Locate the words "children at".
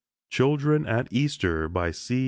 0.31-1.07